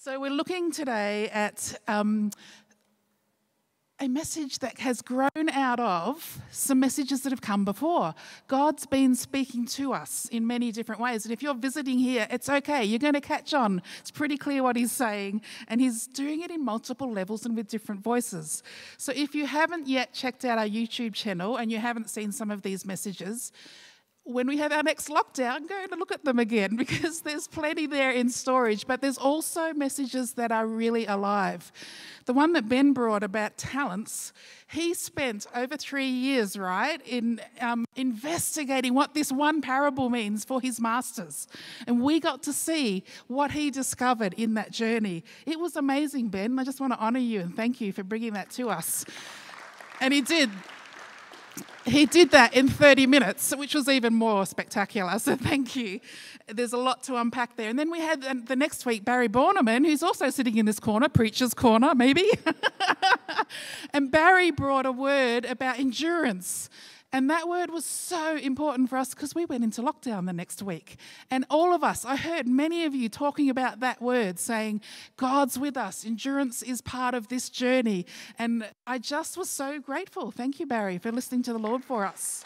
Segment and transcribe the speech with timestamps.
[0.00, 2.30] So, we're looking today at um,
[3.98, 8.14] a message that has grown out of some messages that have come before.
[8.46, 11.24] God's been speaking to us in many different ways.
[11.24, 12.84] And if you're visiting here, it's okay.
[12.84, 13.82] You're going to catch on.
[13.98, 15.42] It's pretty clear what He's saying.
[15.66, 18.62] And He's doing it in multiple levels and with different voices.
[18.98, 22.52] So, if you haven't yet checked out our YouTube channel and you haven't seen some
[22.52, 23.50] of these messages,
[24.28, 27.86] when we have our next lockdown, go and look at them again because there's plenty
[27.86, 31.72] there in storage, but there's also messages that are really alive.
[32.26, 34.34] The one that Ben brought about talents,
[34.70, 40.60] he spent over three years, right, in um, investigating what this one parable means for
[40.60, 41.48] his masters.
[41.86, 45.24] And we got to see what he discovered in that journey.
[45.46, 46.58] It was amazing, Ben.
[46.58, 49.06] I just want to honor you and thank you for bringing that to us.
[50.02, 50.50] And he did
[51.88, 55.18] he did that in 30 minutes, which was even more spectacular.
[55.18, 56.00] So thank you.
[56.46, 57.68] There's a lot to unpack there.
[57.68, 61.08] And then we had the next week Barry Borneman, who's also sitting in this corner,
[61.08, 62.30] preacher's corner, maybe.
[63.92, 66.70] and Barry brought a word about endurance.
[67.12, 70.62] And that word was so important for us because we went into lockdown the next
[70.62, 70.96] week.
[71.30, 74.82] And all of us, I heard many of you talking about that word, saying,
[75.16, 76.04] God's with us.
[76.04, 78.04] Endurance is part of this journey.
[78.38, 80.30] And I just was so grateful.
[80.30, 82.44] Thank you, Barry, for listening to the Lord for us.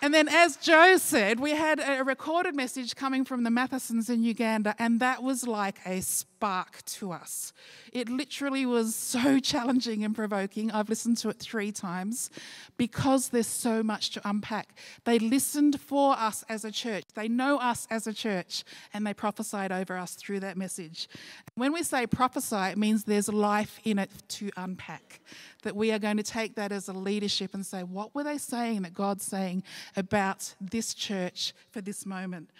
[0.00, 4.22] And then, as Joe said, we had a recorded message coming from the Mathesons in
[4.22, 7.52] Uganda, and that was like a spark to us.
[7.92, 10.70] It literally was so challenging and provoking.
[10.70, 12.30] I've listened to it three times
[12.76, 14.68] because there's so much to unpack.
[15.02, 18.62] They listened for us as a church, they know us as a church,
[18.94, 21.08] and they prophesied over us through that message.
[21.56, 25.20] When we say prophesy, it means there's life in it to unpack
[25.62, 28.38] that we are going to take that as a leadership and say, what were they
[28.38, 29.62] saying that God's saying
[29.96, 32.50] about this church for this moment?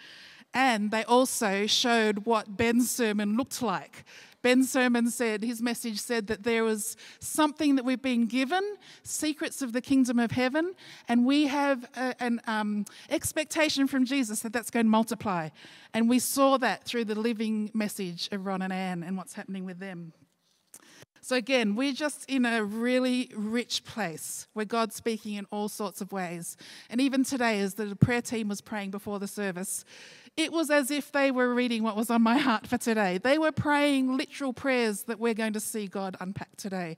[0.53, 4.03] And they also showed what Ben's sermon looked like.
[4.41, 9.61] Ben's sermon said, his message said that there was something that we've been given, secrets
[9.61, 10.73] of the kingdom of heaven,
[11.07, 15.49] and we have a, an um, expectation from Jesus that that's going to multiply.
[15.93, 19.65] And we saw that through the living message of Ron and Anne and what's happening
[19.65, 20.13] with them.
[21.29, 26.01] So, again, we're just in a really rich place where God's speaking in all sorts
[26.01, 26.57] of ways.
[26.89, 29.85] And even today, as the prayer team was praying before the service,
[30.35, 33.19] it was as if they were reading what was on my heart for today.
[33.19, 36.97] They were praying literal prayers that we're going to see God unpack today.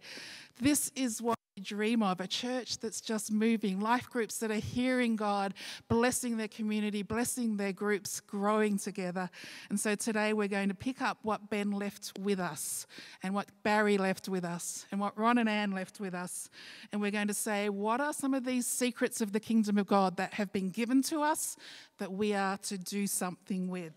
[0.62, 5.16] This is what dream of a church that's just moving, life groups that are hearing
[5.16, 5.54] God,
[5.90, 9.30] blessing their community, blessing their groups, growing together.
[9.70, 12.88] And so today we're going to pick up what Ben left with us,
[13.22, 16.50] and what Barry left with us, and what Ron and Anne left with us.
[16.92, 19.88] And we're going to say, what are some of these secrets of the kingdom of
[19.88, 21.58] God that have been given to us
[21.98, 23.94] that we are to do something with?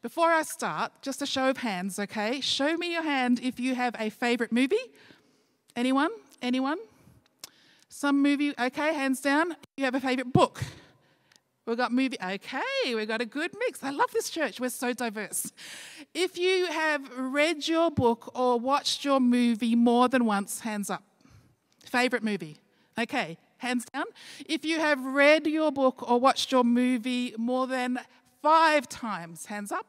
[0.00, 2.40] Before I start, just a show of hands, okay?
[2.40, 4.76] Show me your hand if you have a favorite movie.
[5.76, 6.10] Anyone?
[6.42, 6.78] Anyone?
[7.88, 9.56] Some movie, okay, hands down.
[9.76, 10.62] You have a favorite book?
[11.66, 12.60] We've got movie, okay,
[12.94, 13.82] we've got a good mix.
[13.82, 15.50] I love this church, we're so diverse.
[16.12, 21.02] If you have read your book or watched your movie more than once, hands up.
[21.86, 22.58] Favorite movie?
[22.98, 24.04] Okay, hands down.
[24.46, 27.98] If you have read your book or watched your movie more than
[28.42, 29.86] five times, hands up.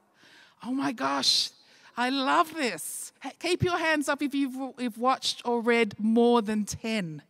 [0.65, 1.49] Oh my gosh,
[1.97, 3.13] I love this.
[3.39, 7.21] Keep your hands up if you've, watched or read more than 10.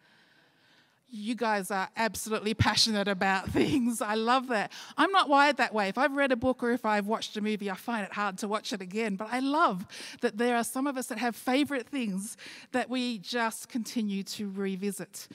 [1.09, 4.01] You guys are absolutely passionate about things.
[4.01, 4.71] I love that.
[4.97, 5.87] I'm not wired that way.
[5.87, 8.37] If I've read a book or if I've watched a movie, I find it hard
[8.39, 9.15] to watch it again.
[9.15, 9.85] But I love
[10.21, 12.35] that there are some of us that have favorite things
[12.71, 15.27] that we just continue to revisit.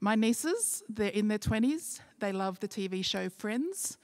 [0.00, 2.00] My nieces, they're in their 20s.
[2.18, 3.96] They love the TV show Friends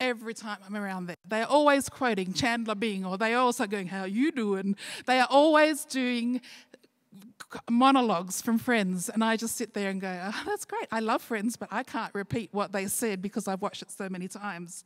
[0.00, 1.16] every time I'm around there.
[1.26, 4.76] They're always quoting Chandler Bing, or they're also going, How you doing?
[5.06, 6.40] They are always doing
[7.70, 11.22] monologues from friends and i just sit there and go oh, that's great i love
[11.22, 14.84] friends but i can't repeat what they said because i've watched it so many times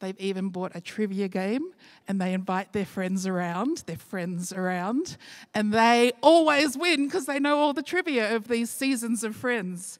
[0.00, 1.72] they've even bought a trivia game
[2.06, 5.16] and they invite their friends around their friends around
[5.54, 9.98] and they always win because they know all the trivia of these seasons of friends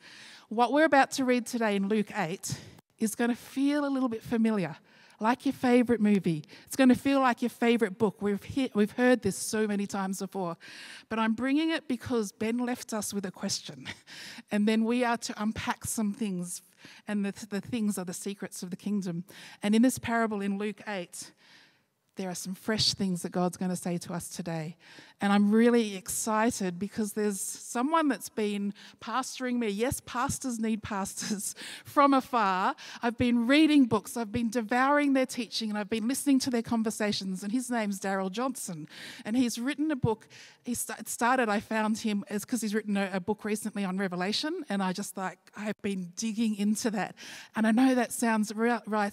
[0.48, 2.56] what we're about to read today in luke 8
[2.98, 4.76] is going to feel a little bit familiar,
[5.20, 6.44] like your favorite movie.
[6.66, 8.20] It's going to feel like your favorite book.
[8.20, 8.40] We've,
[8.74, 10.56] we've heard this so many times before.
[11.08, 13.86] But I'm bringing it because Ben left us with a question.
[14.52, 16.62] And then we are to unpack some things.
[17.08, 19.24] And the, the things are the secrets of the kingdom.
[19.60, 21.32] And in this parable in Luke 8,
[22.16, 24.76] there are some fresh things that God's going to say to us today.
[25.20, 29.68] And I'm really excited because there's someone that's been pastoring me.
[29.68, 31.54] Yes, pastors need pastors
[31.84, 32.74] from afar.
[33.02, 36.62] I've been reading books, I've been devouring their teaching, and I've been listening to their
[36.62, 37.42] conversations.
[37.42, 38.88] And his name's Darrell Johnson.
[39.24, 40.28] And he's written a book.
[40.64, 44.64] He started, I found him because he's written a, a book recently on Revelation.
[44.68, 47.14] And I just like, I've been digging into that.
[47.54, 49.12] And I know that sounds right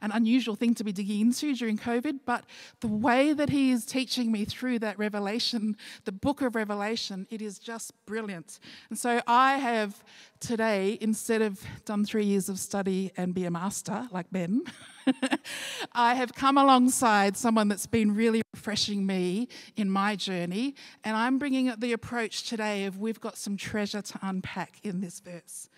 [0.00, 2.44] an unusual thing to be digging into during COVID, but
[2.80, 7.40] the way that he is teaching me through that revelation, the book of Revelation, it
[7.40, 8.58] is just brilliant.
[8.90, 10.02] And so I have
[10.40, 14.62] today, instead of done three years of study and be a master like Ben,
[15.92, 20.74] I have come alongside someone that's been really refreshing me in my journey,
[21.04, 25.00] and I'm bringing up the approach today of we've got some treasure to unpack in
[25.00, 25.68] this verse.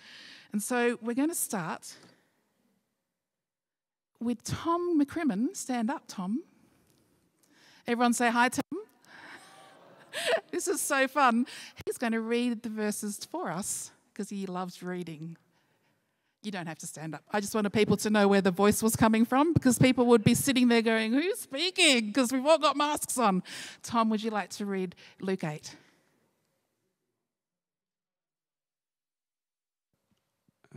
[0.53, 1.97] And so we're going to start
[4.25, 5.55] with Tom McCrimmon.
[5.55, 6.43] Stand up, Tom.
[7.87, 8.81] Everyone say hi, Tom.
[10.51, 11.47] this is so fun.
[11.85, 15.37] He's going to read the verses for us because he loves reading.
[16.43, 17.23] You don't have to stand up.
[17.31, 20.25] I just wanted people to know where the voice was coming from because people would
[20.25, 22.09] be sitting there going, Who's speaking?
[22.09, 23.43] Because we've all got masks on.
[23.83, 25.75] Tom, would you like to read Luke 8?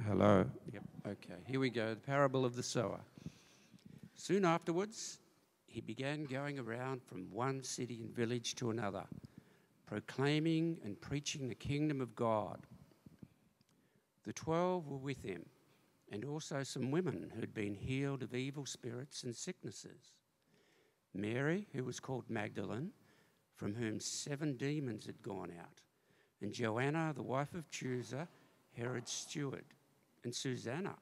[0.05, 0.45] Hello.
[0.71, 0.83] Yep.
[1.07, 1.33] Okay.
[1.45, 1.89] Here we go.
[1.89, 2.99] The parable of the sower.
[4.17, 5.19] Soon afterwards,
[5.67, 9.05] he began going around from one city and village to another,
[9.85, 12.65] proclaiming and preaching the kingdom of God.
[14.23, 15.45] The twelve were with him,
[16.11, 20.13] and also some women who'd been healed of evil spirits and sicknesses.
[21.13, 22.91] Mary, who was called Magdalene,
[23.55, 25.81] from whom seven demons had gone out,
[26.41, 28.27] and Joanna, the wife of Chuza,
[28.75, 29.65] Herod's steward,
[30.23, 30.95] and Susanna,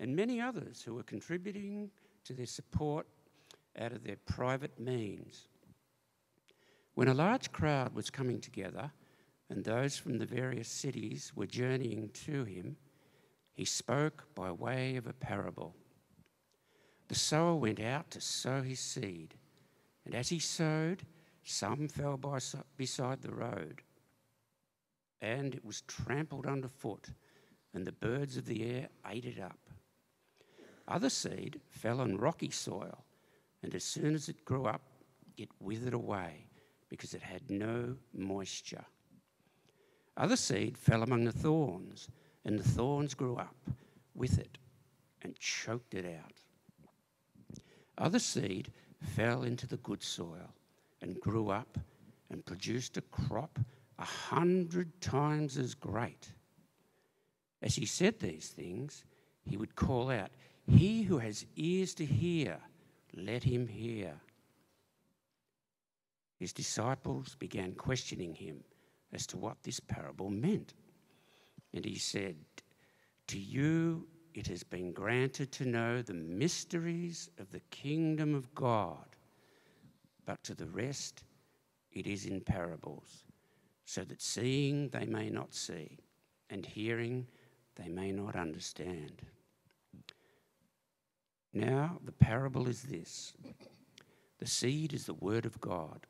[0.00, 1.90] and many others who were contributing
[2.24, 3.06] to their support
[3.78, 5.48] out of their private means.
[6.94, 8.92] When a large crowd was coming together
[9.48, 12.76] and those from the various cities were journeying to him,
[13.54, 15.74] he spoke by way of a parable.
[17.08, 19.34] The sower went out to sow his seed,
[20.04, 21.04] and as he sowed,
[21.44, 22.38] some fell by,
[22.76, 23.82] beside the road,
[25.20, 27.08] and it was trampled underfoot,
[27.74, 29.61] and the birds of the air ate it up.
[30.92, 33.02] Other seed fell on rocky soil,
[33.62, 34.82] and as soon as it grew up,
[35.38, 36.48] it withered away
[36.90, 38.84] because it had no moisture.
[40.18, 42.08] Other seed fell among the thorns,
[42.44, 43.56] and the thorns grew up
[44.14, 44.58] with it
[45.22, 46.34] and choked it out.
[47.96, 50.52] Other seed fell into the good soil
[51.00, 51.78] and grew up
[52.28, 53.58] and produced a crop
[53.98, 56.32] a hundred times as great.
[57.62, 59.06] As he said these things,
[59.48, 60.30] he would call out,
[60.66, 62.58] he who has ears to hear,
[63.14, 64.14] let him hear.
[66.38, 68.64] His disciples began questioning him
[69.12, 70.74] as to what this parable meant.
[71.74, 72.36] And he said,
[73.28, 79.16] To you it has been granted to know the mysteries of the kingdom of God,
[80.24, 81.24] but to the rest
[81.92, 83.24] it is in parables,
[83.84, 85.98] so that seeing they may not see,
[86.48, 87.26] and hearing
[87.76, 89.22] they may not understand.
[91.52, 93.34] Now, the parable is this
[94.38, 96.06] the seed is the word of God.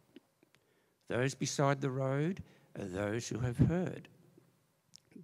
[1.08, 2.42] Those beside the road
[2.78, 4.08] are those who have heard.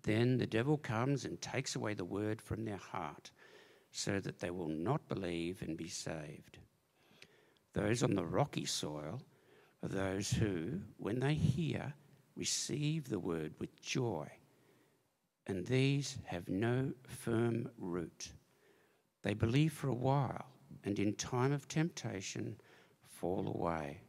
[0.03, 3.31] Then the devil comes and takes away the word from their heart,
[3.91, 6.59] so that they will not believe and be saved.
[7.73, 9.23] Those on the rocky soil
[9.83, 11.95] are those who, when they hear,
[12.37, 14.29] receive the word with joy,
[15.47, 18.33] and these have no firm root.
[19.23, 20.47] They believe for a while
[20.85, 22.57] and in time of temptation
[23.05, 24.01] fall away.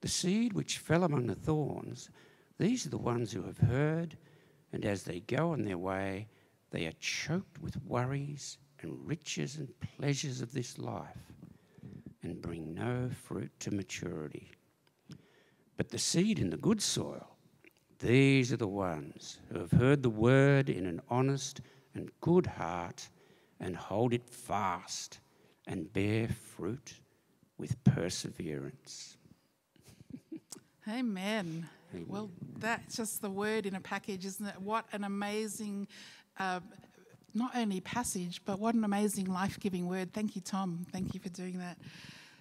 [0.00, 2.10] The seed which fell among the thorns,
[2.58, 4.16] these are the ones who have heard,
[4.72, 6.28] and as they go on their way,
[6.70, 11.32] they are choked with worries and riches and pleasures of this life
[12.22, 14.50] and bring no fruit to maturity.
[15.76, 17.36] But the seed in the good soil,
[17.98, 21.60] these are the ones who have heard the word in an honest
[21.94, 23.08] and good heart
[23.60, 25.20] and hold it fast
[25.66, 26.94] and bear fruit
[27.58, 29.16] with perseverance.
[30.88, 31.68] Amen.
[31.94, 32.06] Amen.
[32.08, 34.60] Well, that's just the word in a package, isn't it?
[34.60, 35.88] What an amazing,
[36.38, 36.60] uh,
[37.34, 40.12] not only passage, but what an amazing life giving word.
[40.12, 40.84] Thank you, Tom.
[40.92, 41.78] Thank you for doing that.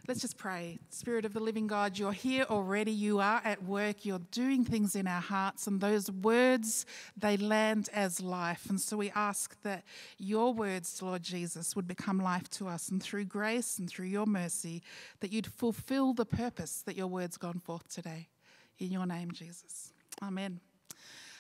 [0.06, 0.80] Let's just pray.
[0.90, 2.92] Spirit of the living God, you're here already.
[2.92, 4.04] You are at work.
[4.04, 8.66] You're doing things in our hearts, and those words, they land as life.
[8.70, 9.86] And so we ask that
[10.18, 14.26] your words, Lord Jesus, would become life to us, and through grace and through your
[14.26, 14.84] mercy,
[15.22, 18.28] that you'd fulfill the purpose that your word's gone forth today.
[18.80, 19.94] In your name, Jesus.
[20.22, 20.60] Amen.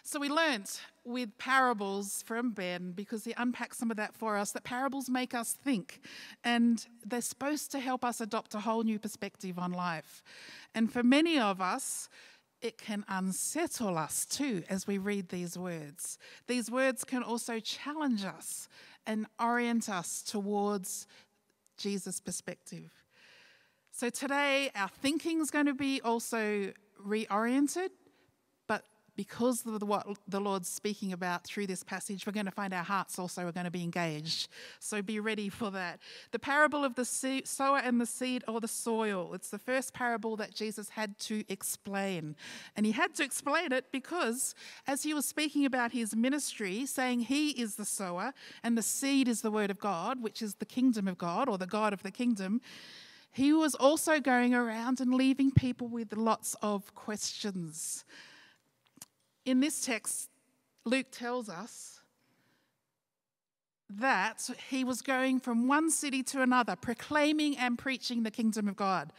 [0.05, 4.51] So we learnt with parables from Ben, because he unpacked some of that for us,
[4.51, 6.01] that parables make us think.
[6.43, 10.21] And they're supposed to help us adopt a whole new perspective on life.
[10.75, 12.09] And for many of us,
[12.61, 16.17] it can unsettle us too as we read these words.
[16.47, 18.67] These words can also challenge us
[19.07, 21.07] and orient us towards
[21.77, 22.91] Jesus' perspective.
[23.91, 26.73] So today, our thinking is going to be also
[27.05, 27.89] reoriented
[29.15, 32.83] because of what the Lord's speaking about through this passage, we're going to find our
[32.83, 34.47] hearts also are going to be engaged.
[34.79, 35.99] So be ready for that.
[36.31, 39.33] The parable of the sower and the seed or the soil.
[39.33, 42.35] It's the first parable that Jesus had to explain.
[42.75, 44.55] And he had to explain it because
[44.87, 49.27] as he was speaking about his ministry, saying he is the sower and the seed
[49.27, 52.03] is the word of God, which is the kingdom of God or the God of
[52.03, 52.61] the kingdom,
[53.31, 58.05] he was also going around and leaving people with lots of questions
[59.45, 60.29] in this text,
[60.85, 62.01] Luke tells us
[63.89, 68.75] that he was going from one city to another, proclaiming and preaching the kingdom of
[68.75, 69.13] God.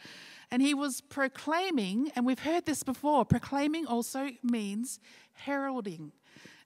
[0.51, 4.99] And he was proclaiming, and we've heard this before, proclaiming also means
[5.33, 6.11] heralding.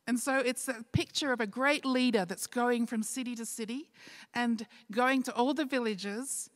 [0.07, 3.91] And so it's a picture of a great leader that's going from city to city
[4.33, 6.49] and going to all the villages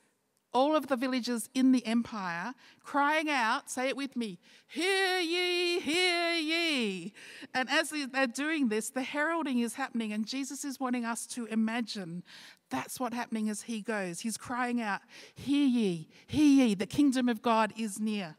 [0.54, 5.80] all of the villages in the empire, crying out, say it with me, Hear ye,
[5.80, 7.14] hear ye.
[7.54, 11.46] And as they're doing this, the heralding is happening, and Jesus is wanting us to
[11.46, 12.24] imagine
[12.70, 14.22] that's what's happening as he goes.
[14.22, 15.02] He's crying out,
[15.36, 18.36] Hear ye, hear ye, the kingdom of God is near.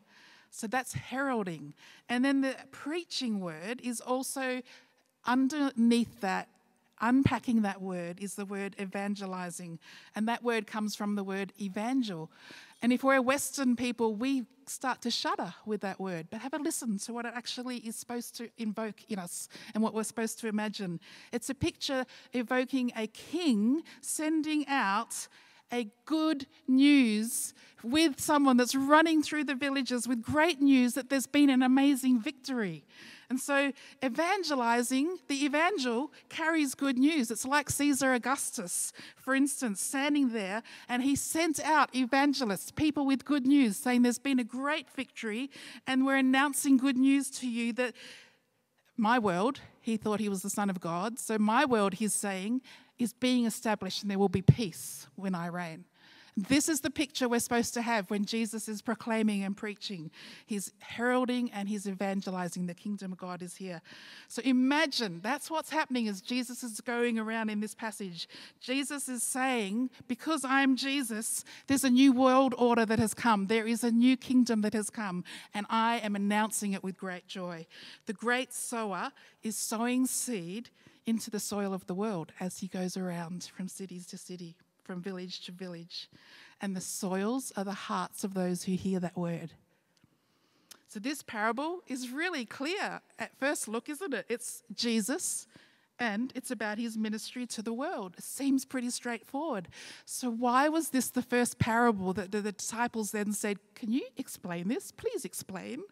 [0.51, 1.75] So that's heralding.
[2.09, 4.63] And then the preaching word is also
[5.27, 6.49] underneath that
[7.01, 9.79] unpacking that word is the word evangelizing.
[10.15, 12.31] And that word comes from the word evangel.
[12.83, 16.29] And if we're Western people, we start to shudder with that word.
[16.31, 19.83] But have a listen to what it actually is supposed to invoke in us and
[19.83, 21.01] what we're supposed to imagine.
[21.33, 25.29] It's a picture evoking a king sending out
[25.73, 31.27] a good news with someone that's running through the villages with great news that there's
[31.27, 32.85] been an amazing victory.
[33.31, 33.73] And so,
[34.05, 37.31] evangelizing, the evangel carries good news.
[37.31, 43.25] It's like Caesar Augustus, for instance, standing there, and he sent out evangelists, people with
[43.25, 45.51] good news, saying there's been a great victory,
[45.87, 47.95] and we're announcing good news to you that
[48.97, 51.19] my world, he thought he was the Son of God.
[51.19, 52.63] So, my world, he's saying,
[52.99, 55.85] is being established, and there will be peace when I reign.
[56.37, 60.11] This is the picture we're supposed to have when Jesus is proclaiming and preaching.
[60.47, 62.67] He's heralding and he's evangelizing.
[62.67, 63.81] The kingdom of God is here.
[64.27, 68.29] So imagine that's what's happening as Jesus is going around in this passage.
[68.61, 73.47] Jesus is saying, Because I'm Jesus, there's a new world order that has come.
[73.47, 75.23] There is a new kingdom that has come,
[75.55, 77.65] and I am announcing it with great joy.
[78.07, 79.13] The great sower
[79.45, 80.71] is sowing seed
[81.07, 85.01] into the soil of the world as he goes around from cities to city from
[85.01, 86.09] village to village,
[86.61, 89.53] and the soils are the hearts of those who hear that word.
[90.89, 94.27] So, this parable is really clear at first look, isn't it?
[94.29, 95.49] It's Jesus
[95.99, 98.15] and it's about his ministry to the world.
[98.19, 99.69] It seems pretty straightforward.
[100.05, 104.69] So, why was this the first parable that the disciples then said, Can you explain
[104.69, 104.93] this?
[104.93, 105.83] Please explain.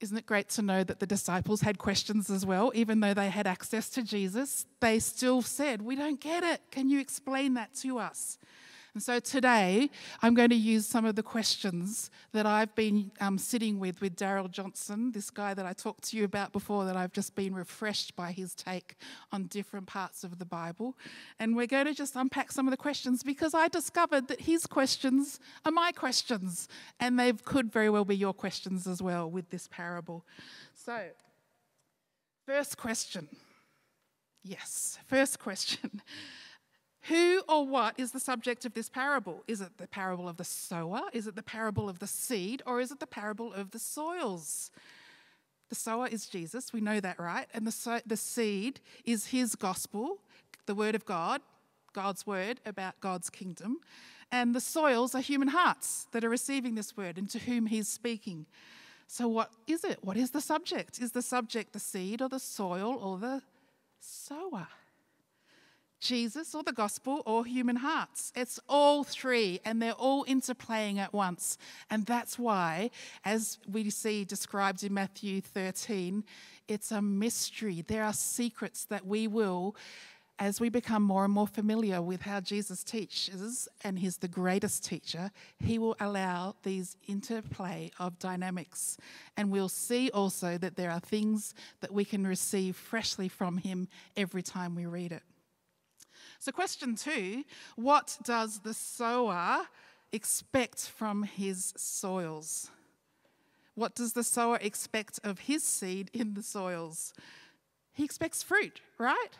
[0.00, 2.70] Isn't it great to know that the disciples had questions as well?
[2.74, 6.60] Even though they had access to Jesus, they still said, We don't get it.
[6.70, 8.38] Can you explain that to us?
[8.98, 9.90] And so today,
[10.22, 14.16] I'm going to use some of the questions that I've been um, sitting with with
[14.16, 17.54] Darrell Johnson, this guy that I talked to you about before, that I've just been
[17.54, 18.96] refreshed by his take
[19.30, 20.96] on different parts of the Bible.
[21.38, 24.66] And we're going to just unpack some of the questions because I discovered that his
[24.66, 26.66] questions are my questions,
[26.98, 30.26] and they could very well be your questions as well with this parable.
[30.74, 30.98] So,
[32.46, 33.28] first question.
[34.42, 36.02] Yes, first question.
[37.08, 39.42] Who or what is the subject of this parable?
[39.46, 41.02] Is it the parable of the sower?
[41.12, 42.62] Is it the parable of the seed?
[42.66, 44.70] Or is it the parable of the soils?
[45.68, 47.46] The sower is Jesus, we know that, right?
[47.52, 50.18] And the, so- the seed is his gospel,
[50.66, 51.42] the word of God,
[51.92, 53.78] God's word about God's kingdom.
[54.30, 57.88] And the soils are human hearts that are receiving this word and to whom he's
[57.88, 58.46] speaking.
[59.06, 59.98] So, what is it?
[60.02, 61.00] What is the subject?
[61.00, 63.42] Is the subject the seed or the soil or the
[64.00, 64.68] sower?
[66.00, 68.32] Jesus or the gospel or human hearts.
[68.36, 71.58] It's all three, and they're all interplaying at once.
[71.90, 72.90] And that's why,
[73.24, 76.24] as we see described in Matthew 13,
[76.68, 77.84] it's a mystery.
[77.86, 79.74] There are secrets that we will,
[80.38, 84.84] as we become more and more familiar with how Jesus teaches, and he's the greatest
[84.84, 88.98] teacher, he will allow these interplay of dynamics.
[89.36, 93.88] And we'll see also that there are things that we can receive freshly from him
[94.16, 95.22] every time we read it.
[96.38, 97.44] So, question two
[97.76, 99.66] what does the sower
[100.12, 102.70] expect from his soils?
[103.74, 107.12] What does the sower expect of his seed in the soils?
[107.92, 109.30] He expects fruit, right?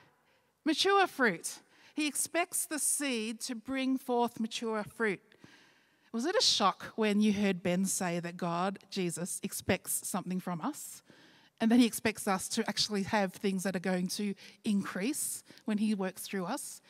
[0.64, 1.58] Mature fruit.
[1.94, 5.20] He expects the seed to bring forth mature fruit.
[6.12, 10.60] Was it a shock when you heard Ben say that God, Jesus, expects something from
[10.60, 11.02] us?
[11.60, 14.34] And that he expects us to actually have things that are going to
[14.64, 16.80] increase when he works through us.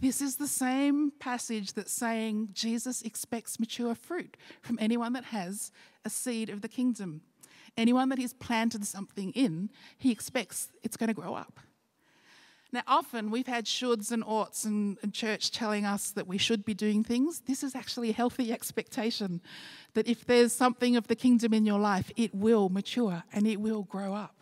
[0.00, 5.70] This is the same passage that's saying Jesus expects mature fruit from anyone that has
[6.04, 7.20] a seed of the kingdom.
[7.76, 11.60] Anyone that he's planted something in, he expects it's going to grow up.
[12.72, 16.64] Now, often we've had shoulds and oughts in, in church telling us that we should
[16.64, 17.40] be doing things.
[17.40, 19.40] This is actually a healthy expectation
[19.94, 23.60] that if there's something of the kingdom in your life, it will mature and it
[23.60, 24.36] will grow up.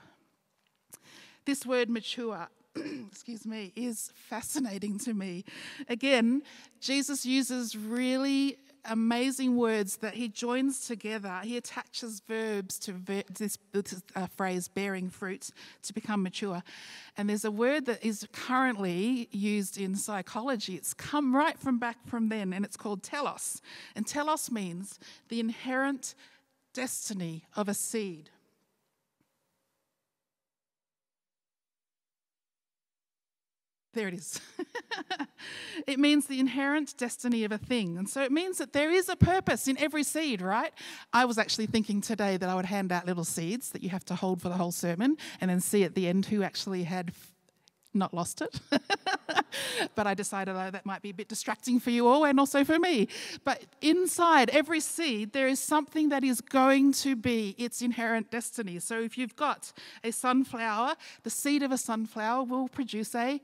[1.46, 5.46] This word mature, excuse me, is fascinating to me.
[5.88, 6.42] Again,
[6.80, 8.58] Jesus uses really
[8.88, 11.40] amazing words that he joins together.
[11.42, 15.50] He attaches verbs to ver- this, this uh, phrase, bearing fruit,
[15.82, 16.62] to become mature.
[17.16, 20.74] And there's a word that is currently used in psychology.
[20.74, 23.60] It's come right from back from then, and it's called telos.
[23.94, 26.14] And telos means the inherent
[26.74, 28.30] destiny of a seed.
[33.98, 34.40] There it is.
[35.88, 37.98] it means the inherent destiny of a thing.
[37.98, 40.72] And so it means that there is a purpose in every seed, right?
[41.12, 44.04] I was actually thinking today that I would hand out little seeds that you have
[44.04, 47.10] to hold for the whole sermon and then see at the end who actually had
[47.92, 48.60] not lost it.
[49.96, 52.62] but I decided oh, that might be a bit distracting for you all and also
[52.62, 53.08] for me.
[53.44, 58.78] But inside every seed, there is something that is going to be its inherent destiny.
[58.78, 59.72] So if you've got
[60.04, 63.40] a sunflower, the seed of a sunflower will produce a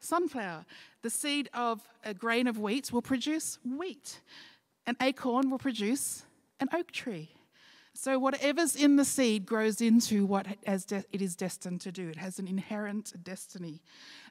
[0.00, 0.64] sunflower.
[1.02, 4.20] The seed of a grain of wheat will produce wheat.
[4.86, 6.24] An acorn will produce
[6.58, 7.30] an oak tree.
[7.92, 12.08] So, whatever's in the seed grows into what it is destined to do.
[12.08, 13.82] It has an inherent destiny.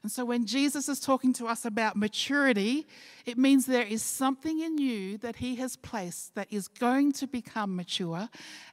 [0.02, 2.86] And so, when Jesus is talking to us about maturity,
[3.26, 7.26] it means there is something in you that He has placed that is going to
[7.26, 8.30] become mature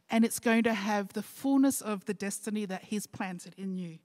[0.10, 4.00] and it's going to have the fullness of the destiny that He's planted in you.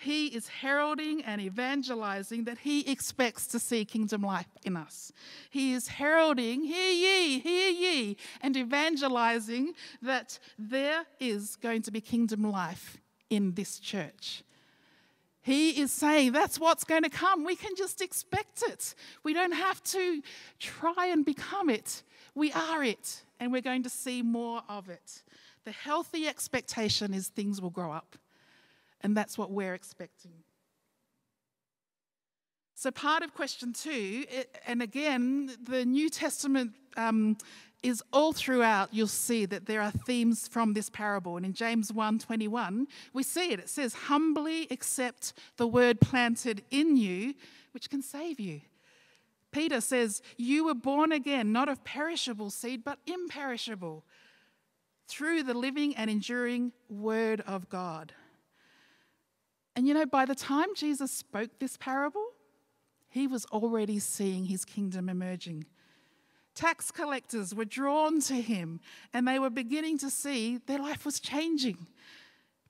[0.00, 5.12] He is heralding and evangelizing that he expects to see kingdom life in us.
[5.50, 12.00] He is heralding, hear ye, hear ye, and evangelizing that there is going to be
[12.00, 12.96] kingdom life
[13.28, 14.42] in this church.
[15.42, 17.44] He is saying that's what's going to come.
[17.44, 18.94] We can just expect it.
[19.22, 20.22] We don't have to
[20.58, 22.02] try and become it.
[22.34, 25.22] We are it, and we're going to see more of it.
[25.64, 28.16] The healthy expectation is things will grow up.
[29.02, 30.32] And that's what we're expecting.
[32.74, 34.24] So, part of question two,
[34.66, 37.36] and again, the New Testament um,
[37.82, 41.36] is all throughout, you'll see that there are themes from this parable.
[41.36, 43.60] And in James 1:21, we see it.
[43.60, 47.34] It says, Humbly accept the word planted in you,
[47.72, 48.60] which can save you.
[49.52, 54.04] Peter says, You were born again, not of perishable seed, but imperishable,
[55.08, 58.12] through the living and enduring word of God.
[59.76, 62.24] And you know, by the time Jesus spoke this parable,
[63.08, 65.66] he was already seeing his kingdom emerging.
[66.54, 68.80] Tax collectors were drawn to him
[69.12, 71.86] and they were beginning to see their life was changing.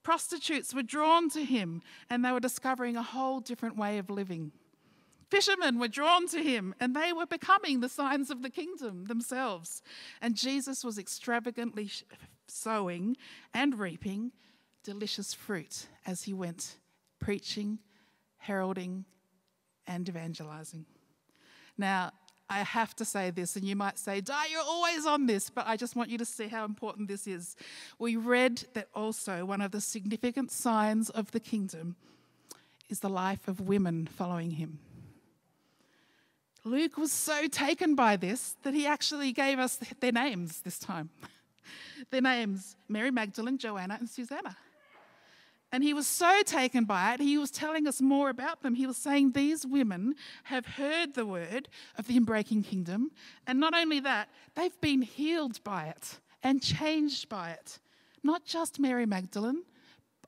[0.03, 4.53] Prostitutes were drawn to him and they were discovering a whole different way of living.
[5.31, 9.83] Fishermen were drawn to him and they were becoming the signs of the kingdom themselves.
[10.21, 11.91] And Jesus was extravagantly
[12.47, 13.17] sowing
[13.55, 14.33] and reaping
[14.83, 16.77] delicious fruit as he went
[17.21, 17.79] preaching,
[18.39, 19.05] heralding,
[19.87, 20.87] and evangelizing.
[21.79, 22.13] Now,
[22.49, 25.69] I have to say this, and you might say, Di, you're always on this, but
[25.69, 27.55] I just want you to see how important this is.
[28.01, 31.95] We read that also one of the significant signs of the kingdom
[32.89, 34.81] is the life of women following him.
[36.65, 41.09] Luke was so taken by this that he actually gave us their names this time.
[42.11, 44.57] their names Mary Magdalene, Joanna, and Susanna.
[45.73, 48.75] And he was so taken by it, he was telling us more about them.
[48.75, 53.13] He was saying, These women have heard the word of the unbreaking kingdom.
[53.47, 57.79] And not only that, they've been healed by it and changed by it.
[58.23, 59.63] Not just Mary Magdalene,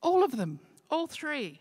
[0.00, 1.60] all of them, all three.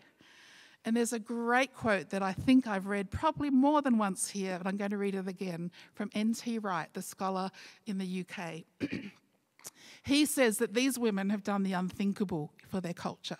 [0.84, 4.58] And there's a great quote that I think I've read probably more than once here,
[4.58, 6.58] but I'm going to read it again from N.T.
[6.58, 7.50] Wright, the scholar
[7.86, 8.64] in the UK.
[10.02, 13.36] he says that these women have done the unthinkable for their culture.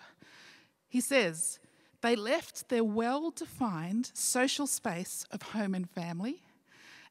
[0.93, 1.57] He says,
[2.01, 6.43] they left their well defined social space of home and family,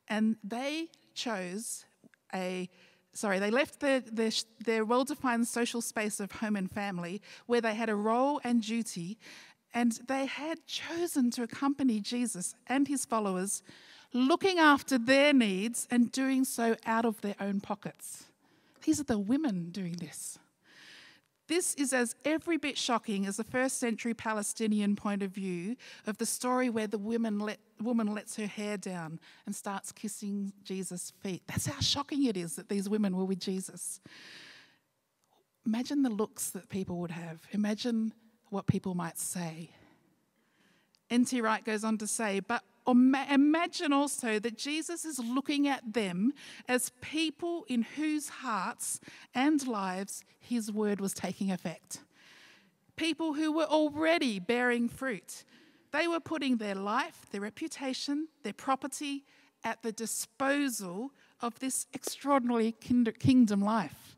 [0.07, 1.85] and they chose
[2.33, 2.71] a
[3.13, 4.31] sorry, they left their, their,
[4.65, 8.63] their well defined social space of home and family where they had a role and
[8.63, 9.19] duty,
[9.75, 13.65] and they had chosen to accompany Jesus and his followers,
[14.13, 18.27] looking after their needs and doing so out of their own pockets.
[18.85, 20.39] These are the women doing this.
[21.49, 25.77] This is as every bit shocking as the first century Palestinian point of view
[26.07, 30.53] of the story where the woman, let, woman lets her hair down and starts kissing
[30.63, 31.43] Jesus' feet.
[31.49, 34.01] That's how shocking it is that these women were with Jesus.
[35.67, 37.47] Imagine the looks that people would have.
[37.53, 38.13] Imagine
[38.51, 39.71] what people might say.
[41.11, 41.41] N.T.
[41.41, 46.33] Wright goes on to say, but imagine also that Jesus is looking at them
[46.69, 49.01] as people in whose hearts
[49.35, 52.01] and lives his word was taking effect.
[52.97, 55.45] People who were already bearing fruit.
[55.93, 59.25] They were putting their life, their reputation, their property
[59.65, 64.17] at the disposal of this extraordinary kingdom life.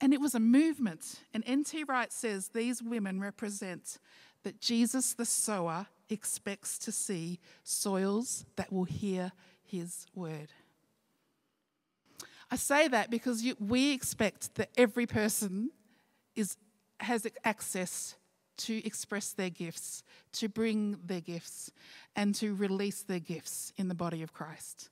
[0.00, 1.22] And it was a movement.
[1.34, 1.84] And N.T.
[1.84, 3.98] Wright says these women represent
[4.44, 9.32] that Jesus the sower expects to see soils that will hear
[9.64, 10.48] his word.
[12.50, 15.70] I say that because you, we expect that every person
[16.34, 16.56] is,
[17.00, 18.16] has access
[18.58, 21.70] to express their gifts, to bring their gifts,
[22.16, 24.88] and to release their gifts in the body of Christ.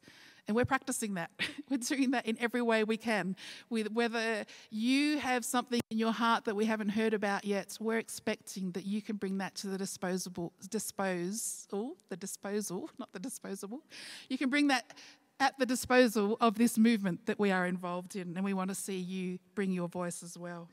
[0.48, 1.30] And we're practicing that.
[1.70, 3.36] we're doing that in every way we can.
[3.68, 7.98] With whether you have something in your heart that we haven't heard about yet, we're
[7.98, 13.80] expecting that you can bring that to the disposable disposal, the disposal, not the disposable.
[14.28, 14.94] You can bring that
[15.40, 18.74] at the disposal of this movement that we are involved in, and we want to
[18.74, 20.68] see you bring your voice as well.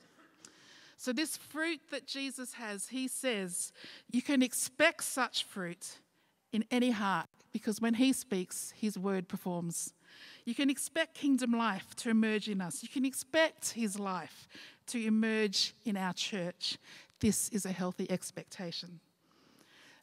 [0.96, 3.72] So, this fruit that Jesus has, he says,
[4.10, 5.98] you can expect such fruit
[6.52, 9.94] in any heart because when He speaks, His word performs.
[10.44, 12.82] You can expect kingdom life to emerge in us.
[12.82, 14.48] You can expect His life
[14.88, 16.76] to emerge in our church.
[17.20, 19.00] This is a healthy expectation.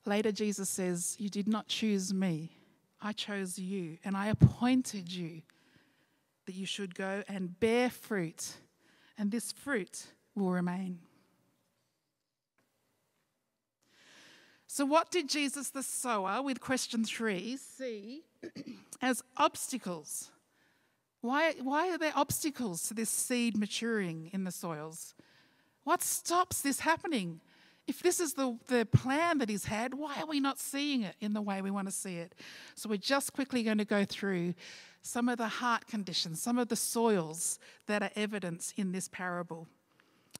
[0.05, 2.51] Later, Jesus says, You did not choose me,
[3.01, 5.41] I chose you, and I appointed you
[6.45, 8.53] that you should go and bear fruit,
[9.17, 10.99] and this fruit will remain.
[14.73, 18.21] So, what did Jesus the sower, with question three, see
[19.01, 20.31] as obstacles?
[21.19, 25.13] Why, why are there obstacles to this seed maturing in the soils?
[25.83, 27.41] What stops this happening?
[27.85, 31.15] If this is the, the plan that he's had, why are we not seeing it
[31.19, 32.33] in the way we want to see it?
[32.75, 34.53] So, we're just quickly going to go through
[35.01, 39.67] some of the heart conditions, some of the soils that are evident in this parable.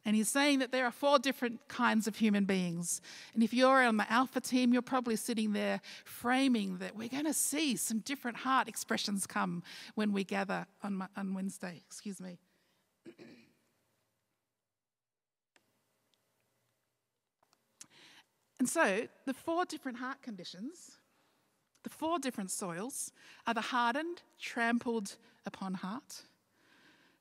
[0.03, 3.01] And he's saying that there are four different kinds of human beings.
[3.33, 7.25] And if you're on the Alpha team, you're probably sitting there framing that we're going
[7.25, 9.61] to see some different heart expressions come
[9.93, 11.81] when we gather on, on Wednesday.
[11.87, 12.39] Excuse me.
[18.59, 20.97] And so, the four different heart conditions,
[21.81, 23.11] the four different soils,
[23.47, 26.21] are the hardened, trampled upon heart,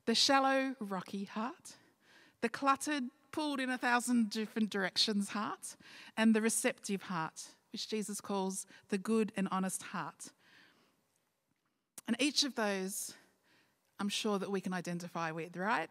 [0.04, 1.76] the shallow, rocky heart
[2.40, 5.76] the cluttered, pulled in a thousand different directions heart,
[6.16, 10.31] and the receptive heart, which Jesus calls the good and honest heart.
[12.09, 13.14] And each of those,
[14.00, 15.88] I'm sure that we can identify with, right?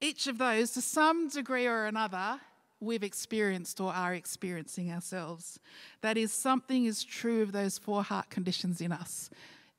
[0.00, 2.40] Each of those, to some degree or another,
[2.80, 5.60] we've experienced or are experiencing ourselves.
[6.00, 9.30] That is, something is true of those four heart conditions in us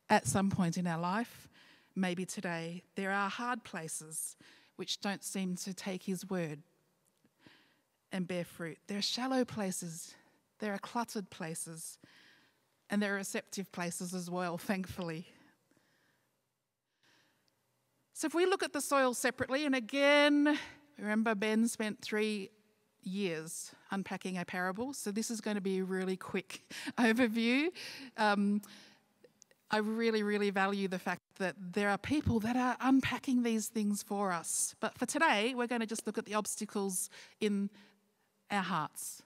[0.09, 1.49] at some point in our life,
[1.95, 2.83] maybe today.
[2.95, 4.37] There are hard places
[4.75, 6.59] which don't seem to take his word
[8.11, 8.77] and bear fruit.
[8.87, 10.13] There are shallow places,
[10.59, 11.97] there are cluttered places,
[12.89, 15.27] and there are receptive places as well, thankfully.
[18.13, 20.57] So if we look at the soil separately, and again,
[20.99, 22.51] remember Ben spent three
[23.01, 26.61] years unpacking a parable, so this is going to be a really quick
[26.97, 27.69] overview.
[28.15, 28.61] Um,
[29.71, 34.03] I really, really value the fact that there are people that are unpacking these things
[34.03, 34.75] for us.
[34.79, 37.69] But for today, we're going to just look at the obstacles in
[38.51, 39.23] our hearts.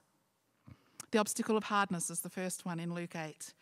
[1.10, 3.54] The obstacle of hardness is the first one in Luke 8.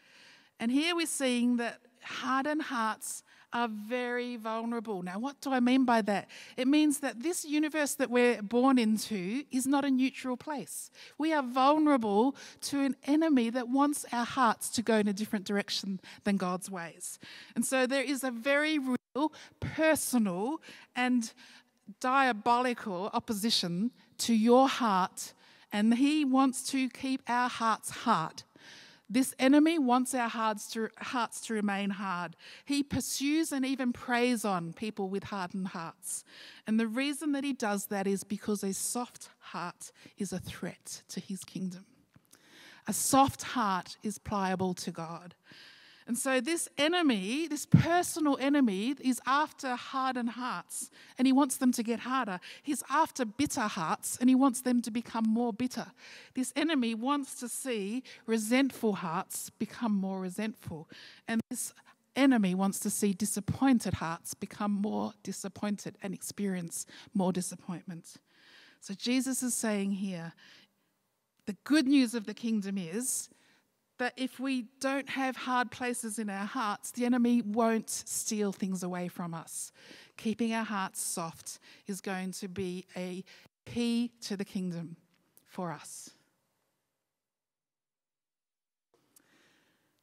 [0.59, 3.23] And here we're seeing that hardened hearts
[3.57, 5.03] are very vulnerable.
[5.03, 6.29] Now, what do I mean by that?
[6.59, 10.91] It means that this universe that we're born into is not a neutral place.
[11.17, 15.47] We are vulnerable to an enemy that wants our hearts to go in a different
[15.47, 17.19] direction than God's ways.
[17.55, 20.61] And so there is a very real, personal,
[20.95, 21.33] and
[21.99, 25.33] diabolical opposition to your heart,
[25.73, 28.43] and He wants to keep our hearts hard.
[29.09, 32.35] This enemy wants our hearts to, hearts to remain hard.
[32.65, 36.25] He pursues and even preys on people with hardened hearts.
[36.67, 41.03] And the reason that he does that is because a soft heart is a threat
[41.09, 41.87] to his kingdom.
[42.89, 45.35] A soft heart is pliable to God.
[46.07, 50.89] And so, this enemy, this personal enemy, is after hardened hearts
[51.19, 52.39] and he wants them to get harder.
[52.63, 55.87] He's after bitter hearts and he wants them to become more bitter.
[56.35, 60.89] This enemy wants to see resentful hearts become more resentful.
[61.27, 61.75] And this
[62.15, 68.15] enemy wants to see disappointed hearts become more disappointed and experience more disappointment.
[68.81, 70.35] So, Jesus is saying here
[71.47, 73.29] the good news of the kingdom is
[73.99, 78.83] that if we don't have hard places in our hearts, the enemy won't steal things
[78.83, 79.73] away from us.
[80.17, 83.25] Keeping our hearts soft is going to be a
[83.65, 84.97] key to the kingdom
[85.47, 86.11] for us.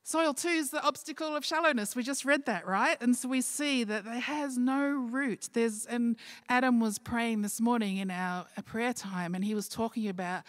[0.06, 1.96] Soil two is the obstacle of shallowness.
[1.96, 2.98] We just read that, right?
[3.02, 5.50] And so we see that there has no root.
[5.54, 6.18] There's and
[6.50, 10.44] Adam was praying this morning in our prayer time, and he was talking about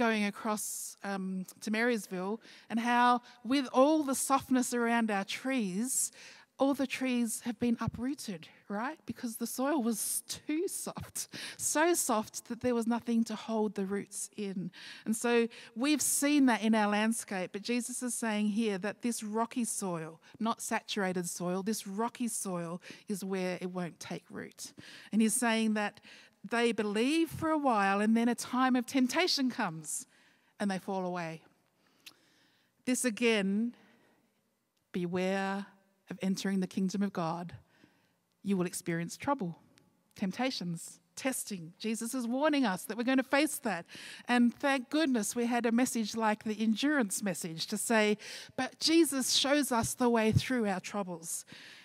[0.00, 6.10] going across um, to Marysville and how, with all the softness around our trees,
[6.58, 8.98] all the trees have been uprooted, right?
[9.04, 13.84] Because the soil was too soft, so soft that there was nothing to hold the
[13.84, 14.70] roots in.
[15.04, 19.22] And so we've seen that in our landscape, but Jesus is saying here that this
[19.22, 24.72] rocky soil, not saturated soil, this rocky soil is where it won't take root.
[25.12, 26.00] And he's saying that
[26.48, 30.06] they believe for a while and then a time of temptation comes
[30.58, 31.42] and they fall away.
[32.86, 33.74] This again,
[34.92, 35.66] beware
[36.10, 37.54] of entering the kingdom of God,
[38.42, 39.58] you will experience trouble,
[40.16, 41.74] temptations, testing.
[41.78, 43.84] Jesus is warning us that we're going to face that.
[44.26, 48.16] And thank goodness we had a message like the endurance message to say,
[48.56, 51.44] but Jesus shows us the way through our troubles.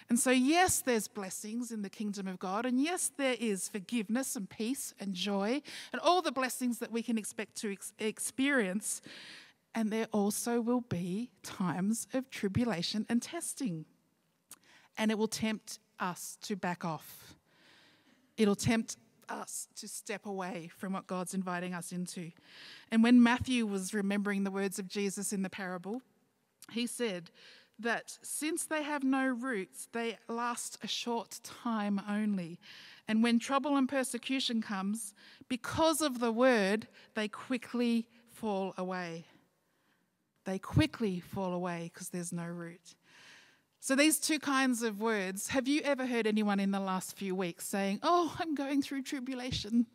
[0.09, 4.35] And so, yes, there's blessings in the kingdom of God, and yes, there is forgiveness
[4.35, 9.01] and peace and joy and all the blessings that we can expect to ex- experience.
[9.73, 13.85] And there also will be times of tribulation and testing
[14.97, 17.35] and it will tempt us to back off.
[18.37, 18.97] It'll tempt
[19.29, 22.31] us to step away from what God's inviting us into.
[22.91, 26.01] And when Matthew was remembering the words of Jesus in the parable,
[26.71, 27.31] he said
[27.79, 32.59] that since they have no roots, they last a short time only.
[33.07, 35.13] And when trouble and persecution comes,
[35.49, 39.25] because of the word, they quickly fall away.
[40.45, 42.95] They quickly fall away because there's no root.
[43.79, 47.35] So, these two kinds of words, have you ever heard anyone in the last few
[47.35, 49.85] weeks saying, Oh, I'm going through tribulation?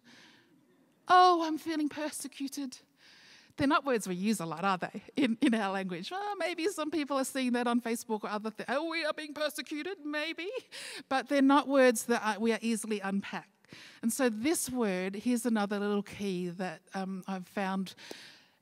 [1.08, 2.78] Oh, I'm feeling persecuted?
[3.60, 6.10] They're not words we use a lot, are they, in, in our language?
[6.10, 8.70] Well, maybe some people are seeing that on Facebook or other things.
[8.72, 10.48] Oh, we are being persecuted, maybe.
[11.10, 13.50] But they're not words that are, we are easily unpacked.
[14.00, 17.94] And so, this word, here's another little key that um, I've found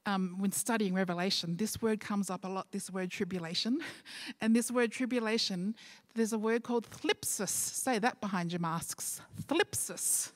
[0.04, 3.78] um, when studying Revelation, this word comes up a lot, this word tribulation.
[4.40, 5.76] And this word tribulation,
[6.16, 7.50] there's a word called thlipsis.
[7.50, 9.20] Say that behind your masks.
[9.44, 10.32] Thlipsis.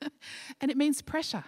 [0.62, 1.44] and it means pressure.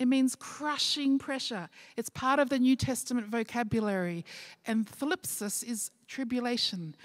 [0.00, 1.68] It means crushing pressure.
[1.94, 4.24] It's part of the New Testament vocabulary.
[4.66, 6.96] And thlipsis is tribulation.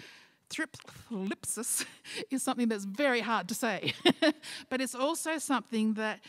[0.50, 1.86] Thlipsis
[2.32, 3.94] is something that's very hard to say,
[4.70, 6.22] but it's also something that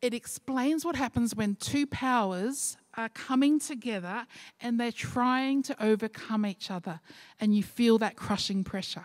[0.00, 4.26] it explains what happens when two powers are coming together
[4.60, 7.00] and they're trying to overcome each other,
[7.40, 9.04] and you feel that crushing pressure.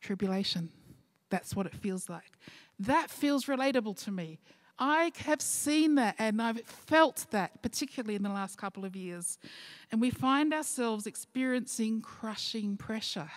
[0.00, 0.70] Tribulation.
[1.28, 2.32] That's what it feels like.
[2.78, 4.38] That feels relatable to me.
[4.80, 9.38] I have seen that and I've felt that, particularly in the last couple of years.
[9.92, 13.30] And we find ourselves experiencing crushing pressure.